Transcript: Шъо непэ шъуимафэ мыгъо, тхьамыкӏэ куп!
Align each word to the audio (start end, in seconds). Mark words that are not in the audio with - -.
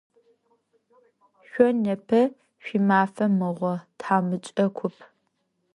Шъо 1.49 1.67
непэ 1.83 2.21
шъуимафэ 2.63 3.25
мыгъо, 3.37 3.73
тхьамыкӏэ 3.97 4.65
куп! 4.77 4.95